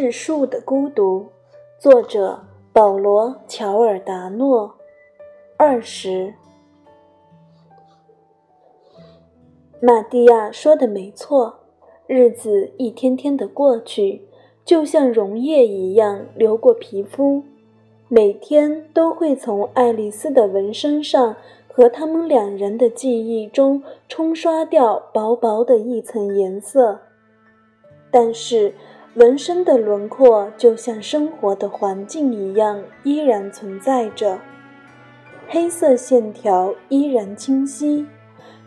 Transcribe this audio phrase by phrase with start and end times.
[0.00, 1.26] 质数的孤独，
[1.78, 2.42] 作者
[2.72, 4.76] 保罗·乔尔达诺。
[5.58, 6.32] 二十，
[9.78, 11.54] 玛蒂亚说的没错，
[12.06, 14.26] 日子一天天的过去，
[14.64, 17.42] 就像溶液一样流过皮肤，
[18.08, 21.36] 每天都会从爱丽丝的纹身上
[21.68, 27.00] 和他们两人的记忆中冲刷掉薄薄的一层颜色。
[28.10, 28.74] 但是，
[29.14, 34.38] 纹身的轮廓就像生活的环境一样，依然存在着。
[35.48, 38.06] 黑色线条依然清晰，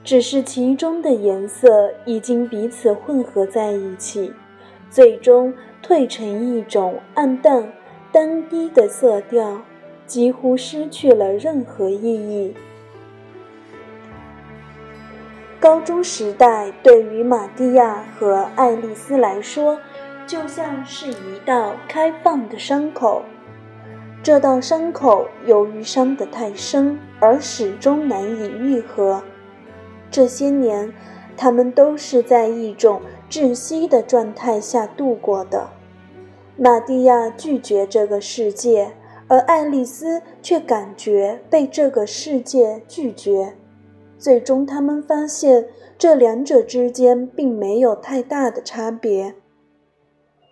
[0.04, 4.34] 只是其中的颜色已经彼此混合在一起，
[4.90, 7.72] 最终褪成一种暗淡、
[8.12, 9.62] 单一的色调，
[10.06, 12.54] 几乎失去了任何意义。
[15.58, 19.80] 高中时代对于玛蒂亚和爱丽丝来说，
[20.26, 23.22] 就像是一道开放的伤口。
[24.22, 29.22] 这道伤口由于伤得太深而始终难以愈合。
[30.10, 30.94] 这些年，
[31.36, 35.68] 他们都是在一种窒息的状态下度过的。
[36.56, 38.94] 玛蒂亚拒绝这个世界，
[39.28, 43.56] 而爱丽丝却感觉被这个世界拒绝。
[44.18, 49.36] 最终，他们发现这两者之间并没有太大的差别。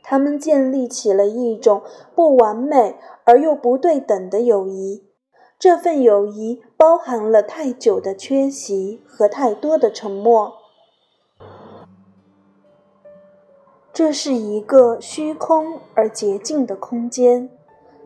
[0.04, 1.82] 他们建立起了一种
[2.16, 5.06] 不完美而又不对等的友谊。
[5.60, 10.54] 这份友谊包含了太久的缺席和太多的沉默。
[13.94, 17.50] 这是一个虚空而洁净的空间。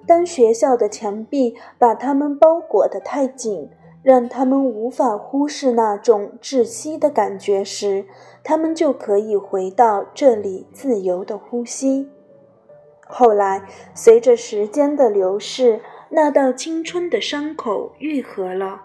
[0.08, 3.70] 当学校的墙壁把他们包裹得太紧。
[4.06, 8.06] 让他们无法忽视那种窒息的感觉时，
[8.46, 12.08] 他们就可以回到这里自由的呼吸。
[13.08, 18.84] 后来，随着时间的流逝，那道青春的伤口愈合了，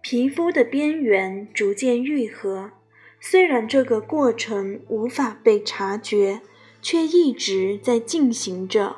[0.00, 2.70] 皮肤的边缘逐渐愈合。
[3.20, 6.40] 虽然这个过程无法被察觉，
[6.80, 8.96] 却一直在进行着。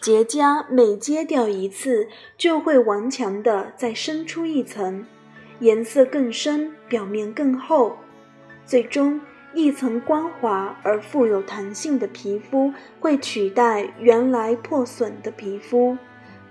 [0.00, 5.06] 结痂每揭掉一次，就会顽强地再生出一层，
[5.60, 7.96] 颜色更深，表面更厚，
[8.66, 9.20] 最终
[9.54, 15.96] 一层光滑而富有弹性的皮肤会取代原来破损的皮肤，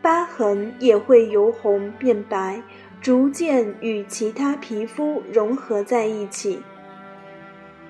[0.02, 2.62] 疤痕也会由红变白，
[3.02, 6.62] 逐渐与其他皮肤融合在一起。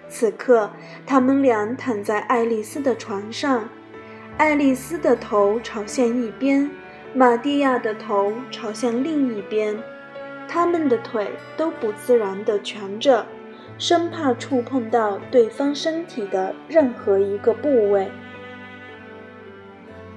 [0.07, 0.71] 此刻，
[1.05, 3.69] 他们俩躺在爱丽丝的床上。
[4.37, 6.71] 爱丽丝的头朝向一边，
[7.13, 9.77] 玛蒂亚的头朝向另一边，
[10.49, 13.23] 他们的腿都不自然地蜷着，
[13.77, 18.09] 生怕触碰到对方身体的任何一个部位。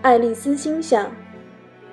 [0.00, 1.12] 爱丽丝心想：“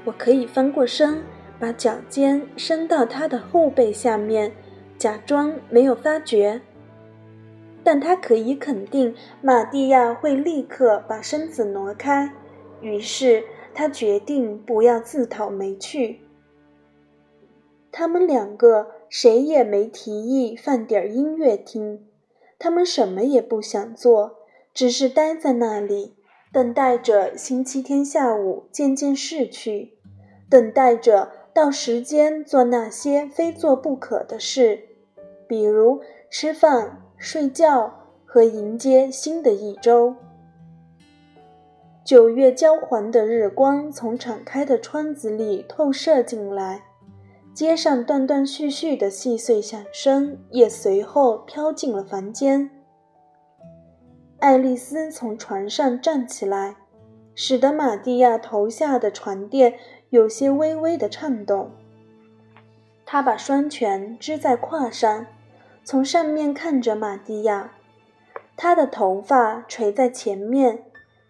[0.06, 1.22] 我可以翻过身，
[1.60, 4.54] 把脚尖伸到他的后背下面，
[4.98, 6.62] 假装没有发觉。”
[7.84, 12.34] 但他可以肯定，玛蒂亚会立刻把身子挪开。
[12.82, 16.22] 于是他决定不要自讨没趣。
[17.92, 22.08] 他们两个谁也没提议放点音乐听，
[22.58, 24.38] 他们什么也不想做，
[24.74, 26.16] 只是待在那里，
[26.52, 29.94] 等待着星期天下午渐渐逝去，
[30.50, 34.82] 等待着到时间做那些非做不可的事，
[35.48, 37.04] 比如吃饭。
[37.22, 40.16] 睡觉和迎接新的一周。
[42.06, 46.86] 九月焦黄的日光从敞开的窗子里透射进来，
[47.60, 52.70] 街上断断续续的细碎响声也随后飘进了房间。
[54.40, 56.78] 爱丽丝从床上站起来，
[57.36, 59.78] 使得玛蒂亚头下的床垫
[60.10, 61.72] 有些微微的颤动。
[63.06, 65.26] 她把双拳支在胯上。
[65.84, 67.74] 从上面看着玛蒂亚，
[68.56, 70.86] 她的头发垂在前面，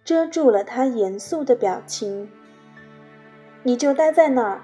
[0.05, 2.29] 遮住了她严肃的表情。
[3.63, 4.61] 你就待在那儿，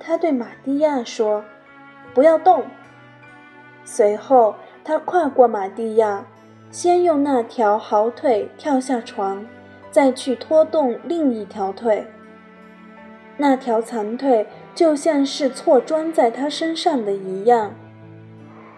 [0.00, 1.44] 他对马蒂亚说
[2.14, 2.64] ：“不要动。”
[3.84, 6.24] 随后，他跨过马蒂亚，
[6.70, 9.46] 先用那条好腿跳下床，
[9.90, 12.06] 再去拖动另一条腿。
[13.36, 17.74] 那条残腿就像是错装在他身上的一样。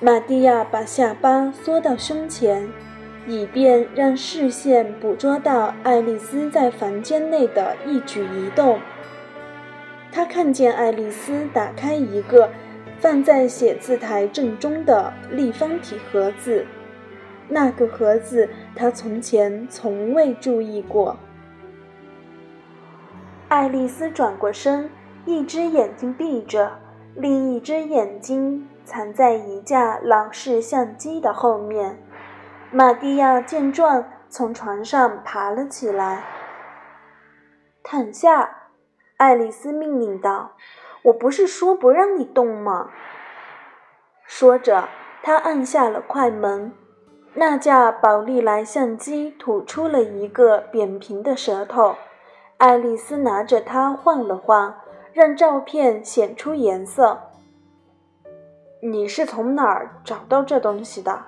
[0.00, 2.69] 玛蒂亚把下巴缩到胸前，
[3.26, 8.80] 以便让视线捕捉到爱丽丝在房间内的一举一动。
[10.12, 12.50] 他看见爱丽丝打开一个
[13.00, 16.66] 放在写字台正中的立方体盒子，
[17.48, 21.16] 那个盒子他从前从未注意过。
[23.48, 24.90] 爱丽丝转过身，
[25.24, 26.78] 一只眼睛闭着，
[27.14, 31.98] 另一只眼睛藏在一架老式相机的后面。
[32.70, 36.24] 玛蒂亚见状，从床上爬了起来。
[37.82, 38.61] 躺下，
[39.22, 40.56] 爱丽丝命令道
[41.04, 42.90] ：“我不是说不让你动吗？”
[44.26, 44.88] 说着，
[45.22, 46.72] 她按下了快门。
[47.34, 51.94] 那架宝丽来相机吐出了一个扁平的舌头。
[52.56, 54.74] 爱丽丝拿着它晃了晃，
[55.12, 57.20] 让照片显出颜色。
[58.82, 61.26] “你是从哪儿找到这东西的？”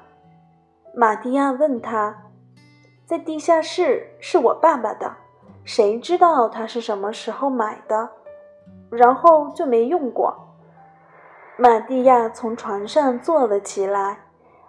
[0.92, 2.24] 玛蒂亚问他。
[3.06, 5.18] “在地下室，是我爸爸的。”
[5.64, 8.10] 谁知道他是什么时候买的，
[8.90, 10.36] 然后就没用过。
[11.56, 14.24] 玛蒂亚从床上坐了起来，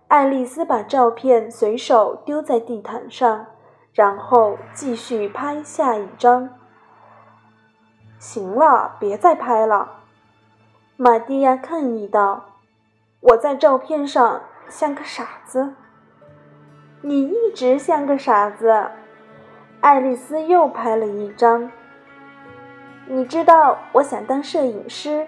[0.08, 3.48] 爱丽丝把照片随手丢在地毯上，
[3.94, 6.50] 然后继续拍下一张。
[8.18, 9.90] 行了，别再拍了，
[10.96, 12.46] 玛蒂亚抗议道
[13.20, 15.74] ：“我在照片上像个傻子。”
[17.02, 18.90] 你一直像个傻子。
[19.86, 21.72] 爱丽丝又拍了一张。
[23.06, 25.28] 你知道我想当摄影师，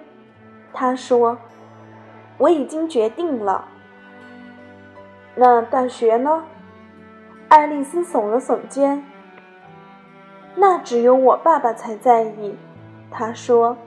[0.74, 1.38] 她说
[2.40, 3.66] ：“我已经决定了。”
[5.38, 6.44] 那大学呢？
[7.50, 9.04] 爱丽丝耸了耸肩。
[10.56, 12.58] 那只有我爸爸才在意，
[13.12, 13.78] 他说：“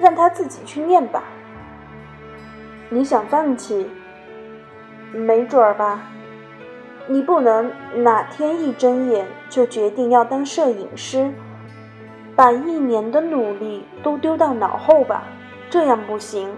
[0.00, 1.22] 让他自己去念吧。”
[2.88, 3.90] 你想放弃？
[5.12, 6.00] 没准儿吧。
[7.06, 7.70] 你不能
[8.02, 11.30] 哪天一睁眼就决定要当摄影师，
[12.34, 15.24] 把一年的努力都丢到脑后吧？
[15.68, 16.48] 这样不行。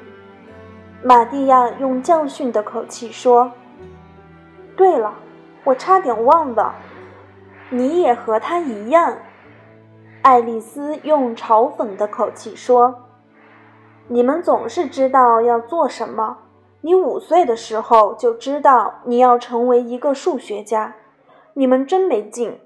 [1.03, 3.53] 玛蒂亚用教训的口气说
[4.77, 5.15] ：“对了，
[5.65, 6.75] 我差点忘了，
[7.71, 9.17] 你也和他一样。”
[10.23, 13.09] 爱丽丝用嘲讽的口气说
[14.09, 16.39] ：“你们总是知道要做什么。”
[16.87, 20.95] 你五岁的时候就知道你要成为一个数学家，
[21.55, 22.61] 你们真没劲，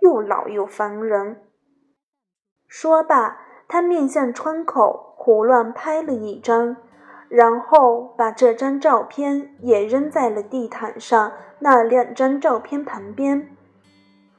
[0.00, 1.36] 又老又烦人。
[2.66, 3.38] 说罢，
[3.68, 6.78] 他面向窗口胡乱拍了一张，
[7.28, 13.56] 然后把这张照片也扔在了地毯上那两张照片旁边。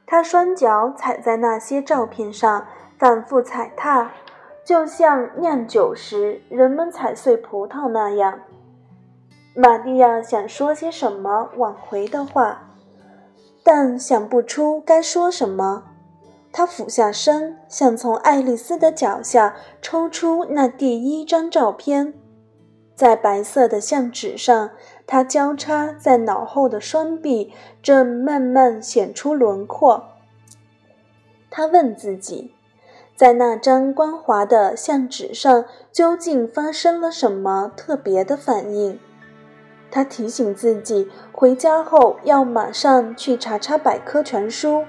[0.06, 2.68] 他双脚踩在那些照片上，
[3.00, 4.12] 反复踩踏，
[4.66, 8.42] 就像酿酒时人们踩碎葡萄那样。
[9.54, 12.70] 玛蒂亚想说些什么挽回的话，
[13.64, 15.84] 但想不出该说什么。
[16.54, 22.14] 他俯下身，想从爱丽丝的脚下抽出那第一张照片，
[22.96, 24.72] 在白色的相纸上，
[25.06, 27.54] 他交叉在脑后的双臂
[27.84, 30.06] 正慢慢显出轮廓。
[31.50, 32.56] 他问自己，
[33.18, 38.98] 在那张光滑的相纸上究竟发生了什么特别的反应？
[39.92, 44.86] 他提醒自己，回家后要马上去查查百科全书。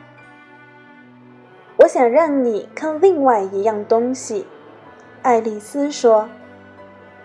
[1.79, 4.47] 我想让你看另外一样东西，
[5.23, 6.29] 爱丽丝说。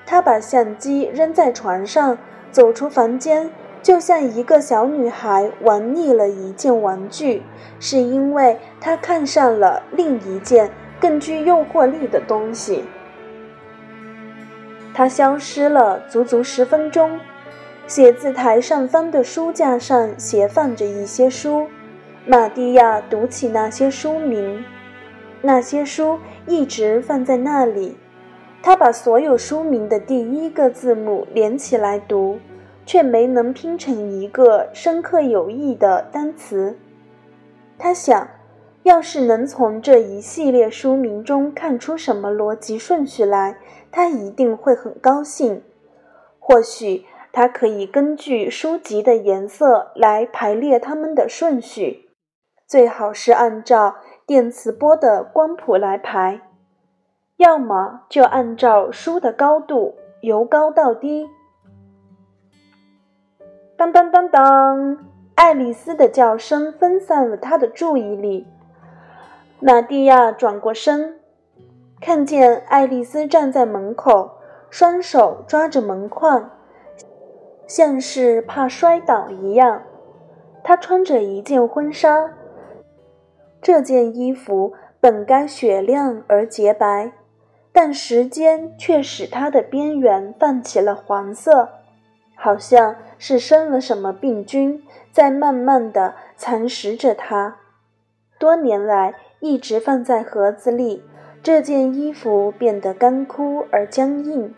[0.08, 2.18] 她把相机扔在床上，
[2.50, 3.52] 走出房间，
[3.84, 7.44] 就像一个小女孩玩腻了一件玩具，
[7.80, 12.86] 是因为她看上了另一件更具诱惑力的东西。
[14.96, 17.20] 她消失了足足十分钟。
[17.88, 21.68] 写字台上方的书架上斜放着一些书，
[22.26, 24.62] 玛蒂亚读起那些书名，
[25.42, 27.98] 那些书一直放在那里。
[28.62, 32.40] 他把所有书名的第一个字母连起来读，
[32.86, 36.78] 却没能拼成一个深刻有益的单词。
[37.78, 38.28] 他想，
[38.84, 43.58] 要是能从这一系列书名中看出什么逻辑顺序来，
[43.90, 45.64] 他一定会很高兴。
[46.38, 47.06] 或许。
[47.38, 52.10] 它可以根据书籍的颜色来排列它们的顺序，
[52.66, 56.42] 最好是按照电磁波的光谱来排，
[57.36, 61.30] 要么就按照书的高度由高到低。
[63.78, 64.98] 当当当当！
[65.36, 68.48] 爱丽丝的叫声分散了他的注意力。
[69.60, 71.20] 玛蒂亚转过身，
[72.02, 74.40] 看见爱丽丝站在门口，
[74.72, 76.50] 双手抓着门框。
[77.68, 79.84] 像是怕摔倒一样，
[80.64, 82.34] 她穿着一件婚纱。
[83.62, 87.12] 这件衣服本该雪亮而洁白，
[87.74, 91.70] 但时间却使它的边缘泛起了黄色。
[92.40, 97.58] 好像是生了什么病菌，在慢慢的蚕食着它。
[98.38, 101.04] 多年来一直放在盒子里，
[101.42, 104.54] 这件衣服变得干枯而僵硬。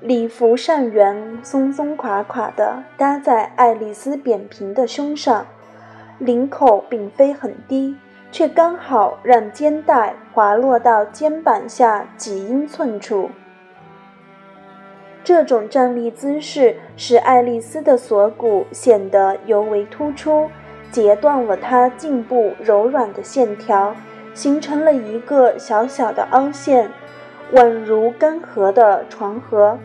[0.00, 5.46] 礼服上缘松松垮垮地搭在爱丽丝扁平的胸上，
[6.18, 7.96] 领口并非很低。
[8.32, 13.30] 却刚好让肩带滑落到肩膀下几英寸处。
[15.24, 20.50] 这种站立姿势使爱丽丝的锁骨显得尤为突出，
[20.90, 23.94] 截断了她颈部柔软的线条，
[24.34, 26.90] 形成了一个小小的凹陷，
[27.54, 29.78] 宛如干涸的床河。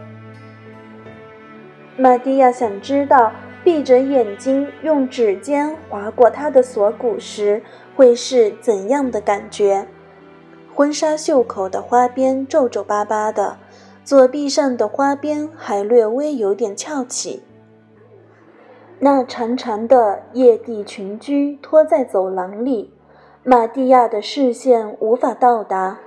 [1.98, 3.32] 玛蒂亚想知道。
[3.64, 7.62] 闭着眼睛用指尖划过她的锁骨时，
[7.96, 9.86] 会是怎样的感觉？
[10.74, 13.58] 婚纱袖口的花边皱皱巴巴的，
[14.04, 17.44] 左臂上的花边还略微有点翘起。
[18.98, 22.92] 那长长的曳地裙裾拖在走廊里，
[23.44, 26.00] 玛蒂亚的视线无法到达。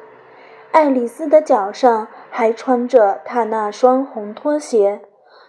[0.75, 5.03] 爱丽丝的脚上还穿着她那双红拖鞋。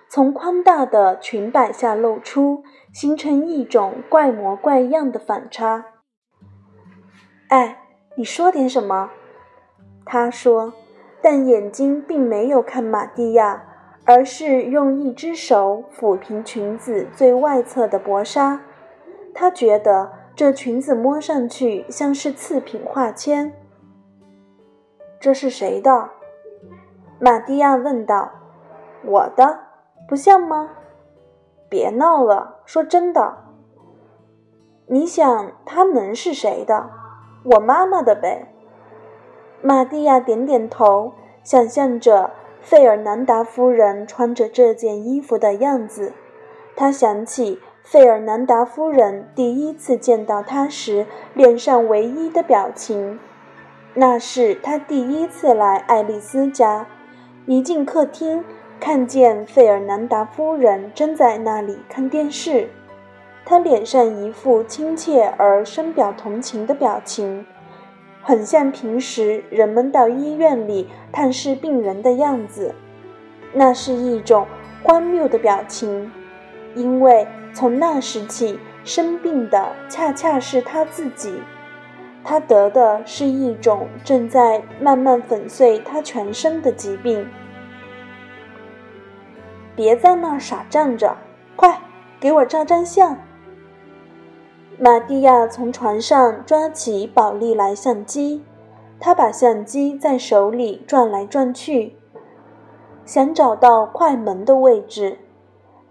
[0.08, 2.62] 从宽大的裙摆下露出，
[2.94, 5.86] 形成一种怪模怪样的反差。
[7.50, 7.79] 哎，
[8.15, 9.10] 你说点什么？
[10.05, 10.72] 他说，
[11.24, 13.63] 但眼睛并没有看玛蒂亚，
[14.05, 18.62] 而是用一只手抚平裙子最外侧的薄纱。
[19.34, 23.51] 他觉得这裙子摸上去像是次品化纤。
[25.25, 26.12] 这是谁的？
[27.17, 28.29] 玛蒂亚问道。
[29.03, 29.62] 我的。
[30.08, 30.70] 不像吗？
[31.67, 33.38] 别闹了，说真的。
[34.86, 36.91] 你想他能是谁的？
[37.44, 38.53] 我妈妈的呗。
[39.63, 41.13] 玛蒂亚点点头，
[41.44, 42.29] 想象着
[42.62, 46.13] 费尔南达夫人穿着这件衣服的样子。
[46.75, 53.20] 他想起费尔南达夫人第一次见到他时脸上唯一的表情，
[53.96, 56.86] 那是他第一次来爱丽丝家，
[57.46, 58.44] 一进客厅。
[58.78, 62.68] 看见费尔南达夫人正在那里看电视，
[63.46, 67.46] 她脸上一副亲切而深表同情的表情，
[68.22, 72.75] 很像平时人们到医院里探视病人的样子。
[73.54, 74.46] 那是一种
[74.84, 76.12] 荒谬的表情，
[76.75, 81.34] 因为从那时起，生病的恰恰是他自己，
[82.27, 87.29] 他得的是一种正在慢慢粉碎他全身的疾病。
[89.75, 91.15] 别在那傻站着，
[91.55, 91.79] 快
[92.20, 93.15] 给我照张相！
[94.79, 98.44] 玛蒂亚从床上抓起宝丽来相机，
[99.00, 101.96] 她把相机在手里转来转去，
[103.05, 105.20] 想找到快门的位置。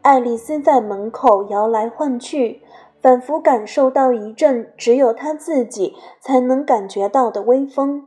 [0.03, 2.61] 爱丽丝在门口摇来晃去，
[3.05, 8.07] 仿佛感受到一阵只有他自己才能感觉到的微风。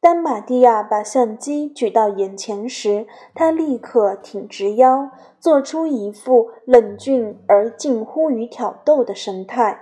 [0.00, 9.78] 当玛蒂亚把相机举到眼前时，他立刻挺直腰，做出一副冷峻而近乎于挑逗的神态。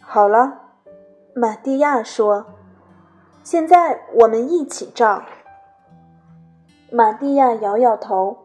[0.00, 0.60] 好了，
[1.34, 2.46] 玛蒂亚说
[3.42, 5.24] ：“现在我们一起照。”
[6.92, 8.36] 玛蒂亚摇摇头：“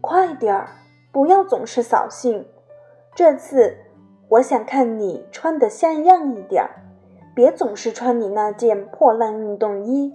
[0.00, 0.68] 快点儿，
[1.12, 2.46] 不要总是扫兴。
[3.14, 3.76] 这次，
[4.32, 6.70] 我想看你穿得像样一点儿。”
[7.34, 10.12] 别总是穿你那件破烂运动衣，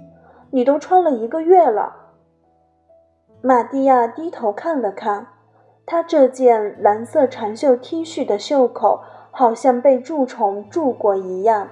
[0.51, 1.95] 你都穿了一个月了。
[3.41, 5.27] 玛蒂亚低头看了看，
[5.86, 11.69] 她这件蓝色长袖 T 恤的袖口好像被蛀虫蛀过一样。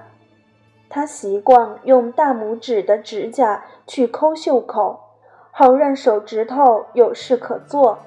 [0.88, 4.98] 她习惯用大拇指的指甲去抠袖口，
[5.52, 7.98] 好让手指头有事可做，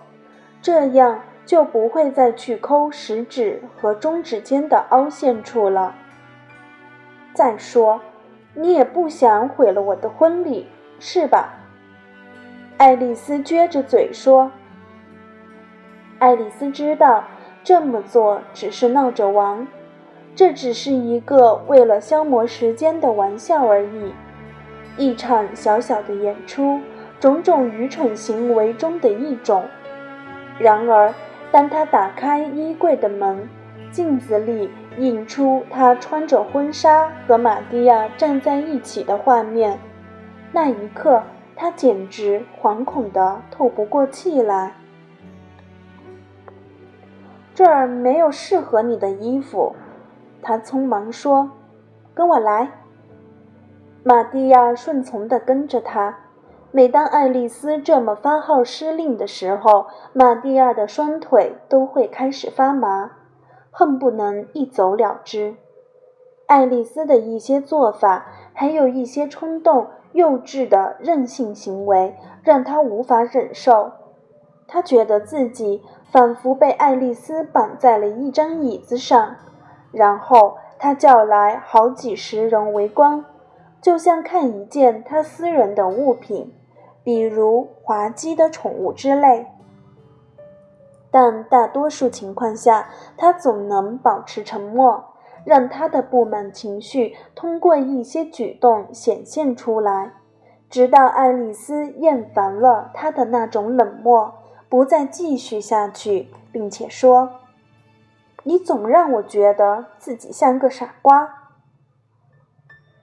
[0.62, 5.96] 这样就不会再去抠食指和中指间的凹陷处了。
[7.34, 8.02] 再说，
[8.54, 10.68] 你也不想毁了我的婚礼，
[11.00, 11.56] 是吧？
[12.78, 14.52] 爱丽丝撅着嘴说。
[16.20, 17.24] 爱丽丝知道
[17.64, 19.68] 这么做只是闹着玩，
[20.36, 24.14] 这只是一个为了消磨时间的玩笑而已，
[24.98, 26.80] 一场小小的演出，
[27.20, 29.64] 种种愚蠢行为中的一种。
[30.60, 31.12] 然而，
[31.52, 33.48] 当她打开衣柜的门，
[33.92, 34.70] 镜子里。
[34.98, 39.80] 映出她穿着婚纱和玛蒂亚站在一起的画面，
[40.52, 41.24] 那一刻，
[41.56, 44.74] 她简直惶恐的透不过气来。
[47.56, 49.74] 这儿没有适合你的衣服，
[50.42, 51.52] 他匆忙说
[52.14, 52.70] ：“跟我来。”
[54.04, 56.18] 玛蒂亚顺从的跟着他，
[56.72, 63.12] 每当爱丽丝这么发号施令的时候，玛蒂亚的双腿都会开始发麻，
[63.72, 65.56] 恨不能一走了之。
[66.46, 73.92] 爱丽丝的一些做法，还有一些冲动、幼稚的任性行为，让他无法忍受。
[74.68, 79.38] 他觉得自己仿佛被爱丽丝绑在了一张椅子上，
[79.92, 83.26] 然后他叫来好几十人围观，
[83.82, 86.54] 就像看一件他私人的物品。
[87.04, 89.48] 比如滑稽的宠物之类，
[91.10, 95.06] 但大多数情况下，他总能保持沉默，
[95.44, 100.12] 让他的不满情绪通过一些举动显现出来，
[100.70, 104.36] 直到爱丽丝厌烦了他的那种冷漠，
[104.68, 107.32] 不再继续下去，并且说
[108.44, 111.30] ：“你总让我觉得自己像个傻瓜。”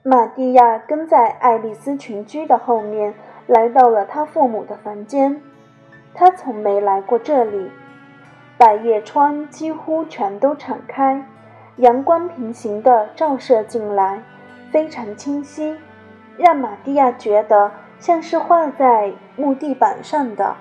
[0.04, 3.14] 玛蒂亚跟在爱丽丝群居的后面。
[3.46, 5.40] 来到了他父母的房间，
[6.14, 7.70] 他从没来过这里。
[8.58, 11.24] 百叶窗几乎全都敞开，
[11.76, 14.22] 阳光平行地照射进来，
[14.70, 15.76] 非常清晰，
[16.38, 20.56] 让玛蒂亚觉得像是画在木地板上的。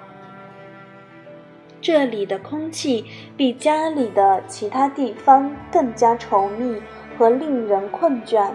[1.80, 3.06] 这里的空气
[3.38, 6.82] 比家里的其他地方更加稠密
[7.18, 8.50] 和令人困倦。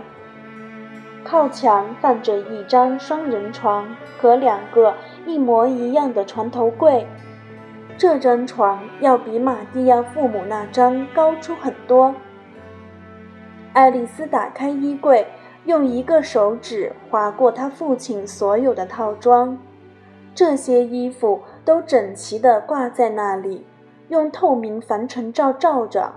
[1.23, 4.95] 靠墙放着一张双人床和两个
[5.27, 7.07] 一模一样的床头柜，
[7.97, 12.15] 这张床要比玛蒂亚父母那张高出很多。
[13.73, 15.27] 爱丽丝打开衣柜，
[15.65, 19.59] 用一个手指划过她父亲所有的套装，
[20.35, 23.67] 这些衣服都整齐地挂在那里，
[24.09, 26.13] 用透明防尘罩罩着。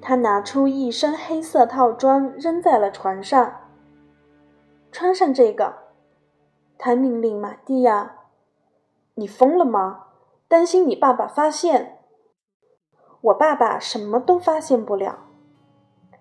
[0.00, 3.52] 她拿出一身黑色套装，扔在了床上。
[4.98, 5.74] 穿上这个，
[6.78, 8.20] 他命令玛蒂亚
[9.12, 10.06] ：“你疯了吗？
[10.48, 11.98] 担心你爸爸发现？
[13.20, 15.18] 我爸爸什么都发现不了。”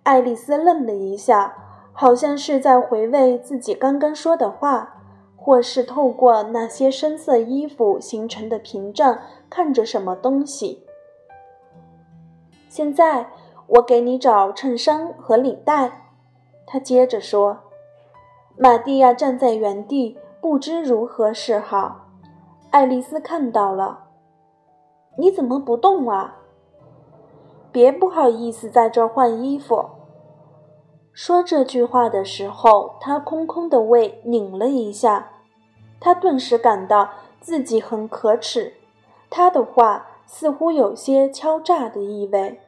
[0.03, 1.55] 爱丽丝愣了一下，
[1.93, 5.01] 好像是在回味自己刚刚说的话，
[5.38, 10.85] 或是透过那些深色衣服形成的屏障看着什么东西。
[12.67, 13.29] 现在
[13.67, 16.09] 我给你找衬衫和领带，
[16.67, 17.61] 他接着说。
[18.57, 22.05] 玛蒂亚站在原地，不知如何是好。
[22.71, 24.05] 爱丽丝看到了，
[25.17, 26.37] 你怎么不动啊？
[27.69, 29.85] 别不好意思在这儿换衣服。
[31.11, 35.31] 说这句话的时候，他空空的胃拧了一下，
[35.99, 37.09] 他顿时感到
[37.41, 38.73] 自己很可耻。
[39.29, 42.61] 他的话似乎有些敲诈的意味。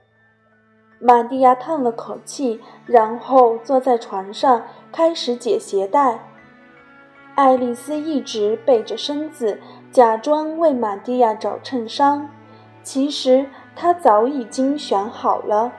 [1.00, 6.20] 玛蒂亚叹了口气，然后坐在床上开始解鞋带。
[7.36, 9.60] 爱丽丝一直背着身子，
[9.92, 12.30] 假装为玛蒂亚找衬衫，
[12.82, 15.72] 其实她早已经选好了。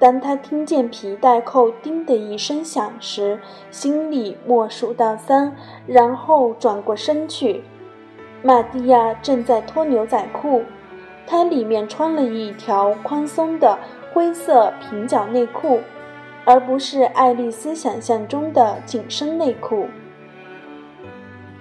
[0.00, 3.38] 当她听见皮带扣“叮”的一声响时，
[3.70, 5.54] 心里默数到三，
[5.86, 7.62] 然后转过身去。
[8.42, 10.64] 玛蒂亚正在脱牛仔裤。
[11.30, 13.78] 它里面穿了一条宽松的
[14.12, 15.78] 灰色平角内裤，
[16.44, 19.86] 而不是爱丽丝想象中的紧身内裤。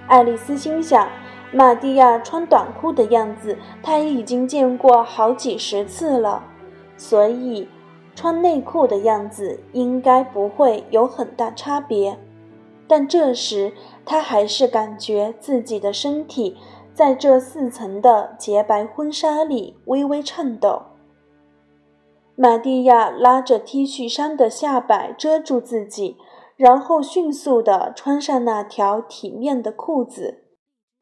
[0.08, 1.08] 爱丽丝心想，
[1.52, 6.42] 玛蒂亚穿短裤的样子，她已经见过好几十次了，
[6.98, 7.70] 所以
[8.16, 12.18] 穿内裤的样子应该不会有很大差别。
[12.88, 13.72] 但这时，
[14.04, 16.58] 她还是感觉自己的身体。
[17.00, 20.82] 在这四层的洁白婚纱里微微颤抖。
[22.36, 26.18] 玛蒂亚拉着 T 恤衫的下摆遮住自己，
[26.58, 30.44] 然后迅速地穿上那条体面的裤子。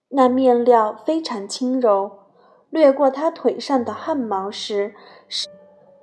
[0.09, 2.11] 那面料非常轻柔，
[2.69, 4.93] 掠过她腿上的汗毛时，
[5.27, 5.47] 使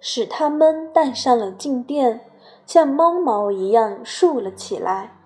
[0.00, 2.22] 使它们带上了静电，
[2.66, 5.20] 像猫毛一样竖了起来。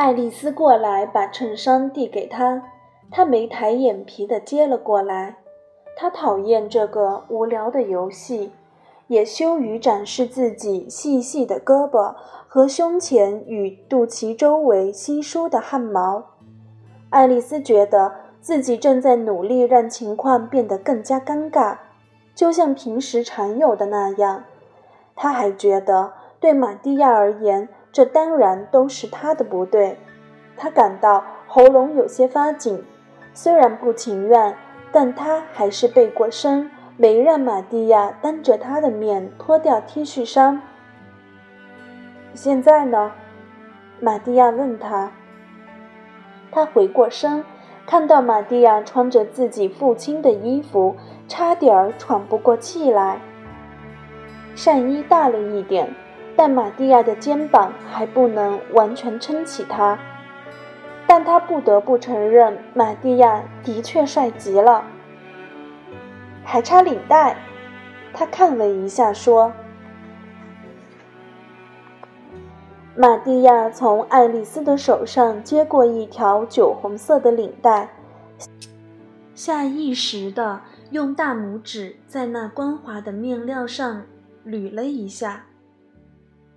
[0.00, 2.62] 爱丽丝过来，把衬衫递给他，
[3.10, 5.36] 他没抬眼皮的接了过来。
[5.94, 8.50] 他讨厌这个无聊的游戏，
[9.08, 12.14] 也羞于展示自己细细的胳膊
[12.48, 16.24] 和胸前与肚脐周围稀疏的汗毛。
[17.10, 21.76] 爱丽丝觉得自己正在努力让情况变得更加尴尬，
[22.34, 24.44] 就像平时常有的那样。
[25.14, 29.98] 她还觉得，对玛蒂亚而言，这当然都是他的不对，
[30.56, 32.84] 他感到喉咙有些发紧，
[33.32, 34.56] 虽然不情愿，
[34.92, 40.62] 但他还是背过身，没让玛蒂亚当着他的面脱掉 T 恤衫。
[42.34, 43.12] 现在呢？
[43.98, 45.10] 玛蒂亚问他。
[46.52, 47.44] 他回过身，
[47.86, 53.20] 看到玛蒂亚穿着自己父亲的衣服，差点儿喘不过气来。
[54.54, 55.94] 上衣大了一点，
[56.36, 59.98] 但玛蒂亚的肩膀还不能完全撑起他。
[61.06, 64.84] 但他不得不承认，玛蒂亚的确帅极了。
[66.44, 67.36] 还差领带，
[68.12, 69.52] 他看了一下，说。
[72.96, 77.88] 玛蒂亚从爱丽丝的手上接过一条酒红色的领带，
[79.34, 84.02] 下意识地用大拇指在那光滑的面料上
[84.44, 85.46] 捋了一下，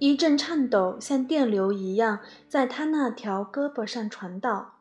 [0.04, 4.80] 一阵颤抖像电流一样在他那条胳膊上传导，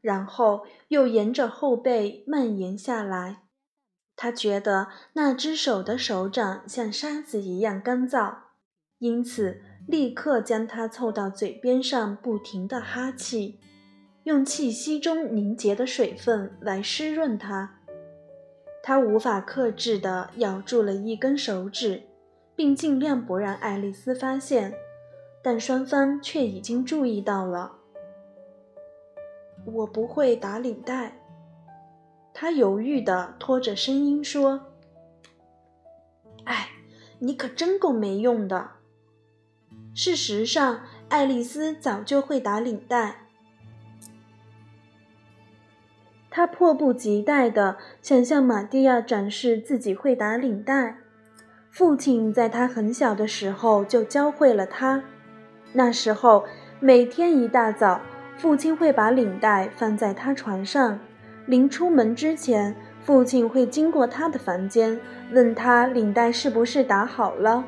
[0.00, 3.42] 然后又沿着后背蔓延下来。
[4.14, 8.32] 他觉得那只手的手掌像沙子一样干燥，
[9.00, 9.60] 因此。
[9.88, 13.58] 立刻将它凑到嘴边上，不停地哈气，
[14.22, 17.80] 用气息中凝结的水分来湿润它。
[18.84, 22.04] 他无法克制地咬住了一根手指，
[22.60, 24.74] 并尽量不让爱丽丝发现，
[25.40, 27.72] 但双方却已经注意到了。
[29.64, 31.18] 我不会打领带，
[32.34, 34.60] 他犹豫地拖着声音说
[36.44, 36.68] ：“哎，
[37.20, 38.72] 你可真够没用的。”
[39.96, 43.22] 事实上，爱丽丝早就会打领带。
[46.28, 50.99] 她迫不及待地想向玛蒂亚展示自己会打领带。
[51.70, 55.02] 父亲在他很小的时候就教会了他。
[55.72, 56.44] 那时候，
[56.80, 58.00] 每天一大早，
[58.36, 60.98] 父亲会把领带放在他床上。
[61.46, 64.98] 临出门之前，父亲会经过他的房间，
[65.32, 67.64] 问他领带是不是打好了。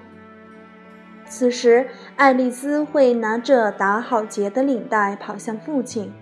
[1.24, 1.86] 此时，
[2.16, 6.12] 爱丽丝会拿着打好结的领带跑向父亲，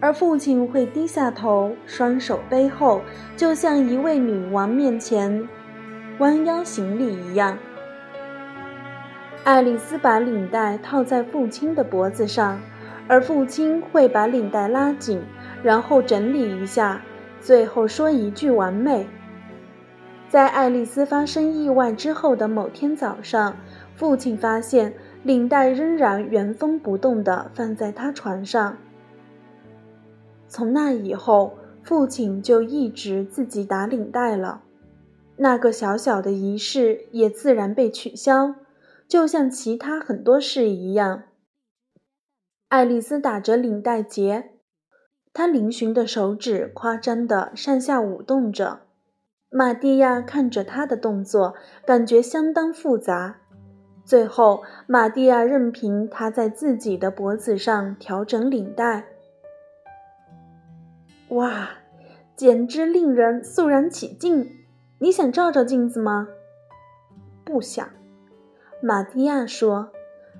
[0.00, 3.00] 而父亲会低下头，双手背后，
[3.36, 5.48] 就像一位女王面前
[6.20, 7.56] 弯腰行礼一样。
[9.42, 12.60] 爱丽丝把领带套在父亲的脖子上，
[13.08, 15.22] 而父亲会把领带拉紧，
[15.62, 17.00] 然后整理一下，
[17.40, 19.08] 最后说一句“完美”。
[20.28, 23.56] 在爱丽丝发生意外之后的某天早上。
[23.96, 28.78] 父亲发现领带仍然原封不动地放在他床上。
[30.48, 34.62] 从那以后，父亲就一直自己打领带了。
[35.42, 38.56] 那个小小的仪式也自然被取消，
[39.08, 41.22] 就像其他很多事一样。
[42.68, 44.50] 爱丽丝打着领带结，
[45.32, 48.80] 她嶙峋的手指夸张的上下舞动着。
[49.48, 51.54] 玛蒂亚看着她的动作，
[51.86, 53.38] 感觉相当复杂。
[54.04, 59.06] 最后，玛蒂亚任凭她在自己的脖子上调整领带。
[61.30, 61.70] 哇，
[62.36, 64.59] 简直令人肃然起敬！
[65.00, 66.28] 你想照照镜子吗？
[67.44, 67.90] 不想，
[68.80, 69.90] 玛蒂亚说。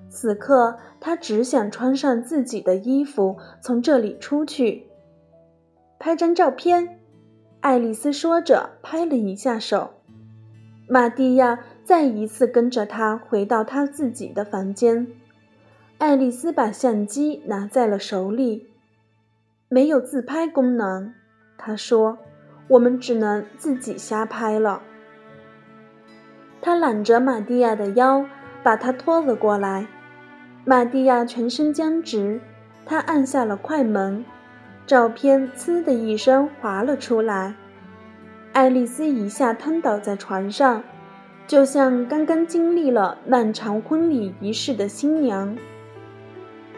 [0.09, 4.87] 此刻，他只想穿上自己的衣服，从这里出去。
[5.99, 7.01] 拍张照片，
[7.61, 9.91] 爱丽丝说着，拍了一下手。
[10.89, 11.59] 玛蒂亚。
[11.83, 15.09] 再一次跟着他回到他自己的房间，
[15.99, 18.69] 爱丽丝把相机拿在了手里。
[19.69, 21.13] 没有自拍功能，
[21.59, 22.19] 她说
[22.71, 24.81] ：“我们只能自己瞎拍了。”
[26.63, 28.25] 他揽着玛蒂亚的腰，
[28.63, 29.87] 把她拖了过来。
[30.65, 32.41] 玛蒂亚全身僵直，
[32.85, 34.25] 她按下了快门，
[34.87, 37.55] 照片“呲”的一声滑了出来。
[38.53, 40.83] 爱丽丝一下瘫倒在床上。
[41.47, 45.57] 就像刚刚经历了漫长婚礼仪式的新娘，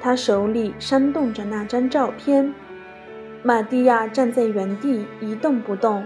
[0.00, 2.55] 她手里扇动着那张照片。
[3.42, 6.05] 玛蒂亚站在原地一动不动，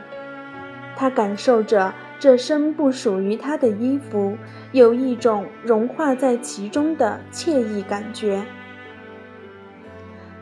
[0.97, 4.37] 她感受着这身不属于她的衣服，
[4.73, 8.43] 有一种融化在其中的惬意感觉。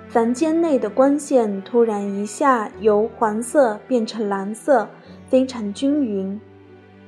[0.07, 4.89] 房间内的光线突然一下由黄色变成蓝色，
[5.29, 6.41] 非常均匀。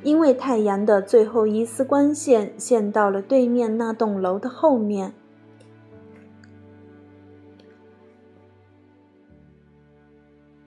[0.03, 5.13] 因为太阳的最后一丝光线线到了对面那栋楼的后面。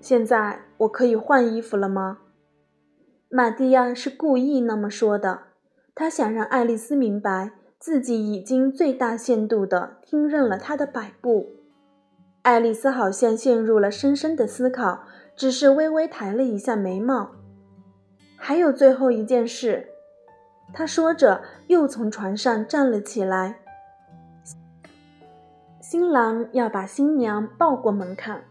[0.10, 2.18] 现在我可以换衣服了吗？
[3.30, 5.42] 玛蒂亚是故意那么说的，
[5.94, 11.52] 他想让爱丽丝明白自己已经最大限度地听任了他的摆布。
[12.42, 15.04] 爱丽丝好像陷入了深深的思考，
[15.36, 17.30] 只是微微抬了一下眉毛。
[18.36, 19.90] 还有最后一件事。”
[20.74, 23.60] 他说着，又从床上站了起来。
[25.80, 28.46] 新郎要把新娘抱过门槛，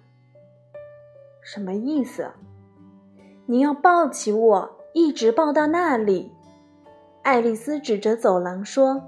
[1.50, 2.30] 什么意思？
[3.46, 6.30] 你要抱起我，一直抱到那里。
[7.22, 9.02] 爱丽丝指着走廊说：“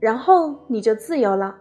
[0.00, 1.56] 然后你就自由了。”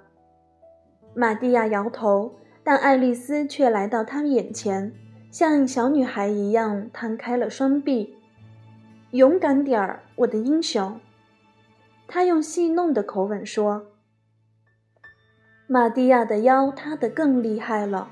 [1.13, 4.93] 玛蒂亚摇头，但爱丽丝却来到他眼前，
[5.29, 8.15] 像小女孩一样摊开了双臂。
[9.11, 10.97] “勇敢点儿，我的英雄。”
[12.07, 13.87] 她用戏弄的口吻说。
[15.67, 18.07] 玛蒂亚的腰塌得更厉害了，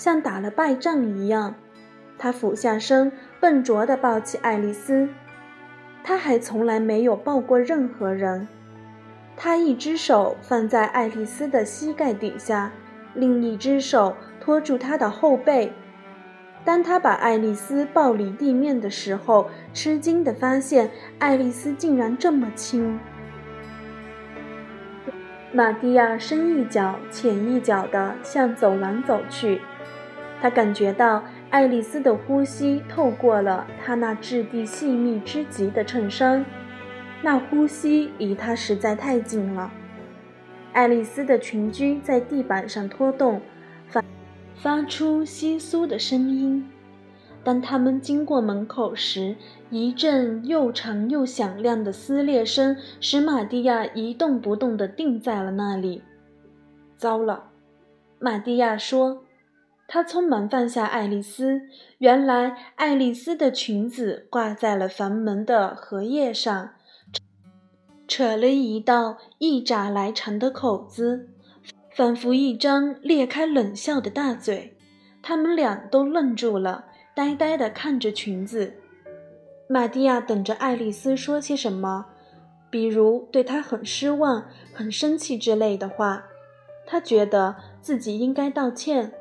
[0.00, 1.56] 像打了败仗一样。
[2.16, 5.10] 他俯下身，笨拙地抱起爱丽丝。
[6.02, 8.48] 他还从来没有抱过任何人。
[9.36, 12.72] 他一只手放在爱丽丝的膝盖底下，
[13.12, 15.70] 另一只手托住她的后背。
[16.64, 22.98] 当他把爱丽丝抱离地面的时候，吃惊地发现爱丽丝竟然这么轻。
[25.52, 29.60] 玛蒂亚深一脚浅一脚地向走廊走去，
[30.40, 36.44] 他感觉到爱丽丝的呼吸透过了她那质地细密之极的衬衫，
[37.22, 39.70] 那呼吸离他实在太近了。
[40.72, 43.42] 爱丽丝的裙裾在地板上拖动，
[43.86, 44.02] 发
[44.54, 46.66] 发出窸窣的声音。
[47.42, 49.36] 当他们经过门口时，
[49.70, 56.02] 一阵又长又响亮的撕裂声使玛蒂亚一动不动地定在了那里。
[56.96, 57.50] 糟了，
[58.18, 59.22] 玛蒂亚说。
[59.92, 61.62] 他匆忙放下爱丽丝。
[61.98, 66.74] 原来，爱丽丝的裙子挂在了房门的荷叶上，
[68.06, 71.28] 扯了一道一拃来长的口子，
[71.92, 74.76] 仿佛一张裂开冷笑的大嘴。
[75.20, 76.84] 他们俩都愣住了。
[77.12, 78.74] 呆呆地看着裙子，
[79.68, 82.06] 玛蒂亚等着爱丽丝说些什么，
[82.70, 86.26] 比如对她很失望、很生气之类的话。
[86.86, 89.12] 她觉得自己应该道歉，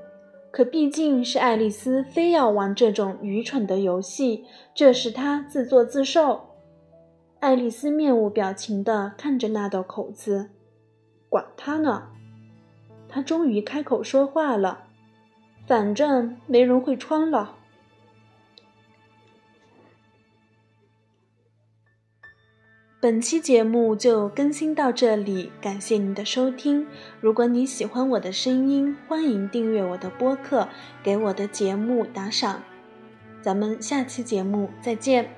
[0.60, 4.43] 可毕竟是爱丽丝非要玩这种愚蠢的游戏，
[4.76, 6.50] 这是她自作自受。
[7.39, 10.50] 爱丽丝面无表情地看着那道口子，
[11.30, 12.10] 管他呢。
[13.08, 14.84] 她终于开口说话了
[15.65, 17.56] ：“反正没人会穿了。”
[23.01, 26.85] 本期节目就更新到这里，感谢您的收听。
[27.21, 30.67] 如果你喜欢我的声音，欢迎订阅我的播客，
[31.01, 32.62] 给我的节目打赏。
[33.41, 35.33] 咱们下期节目再见。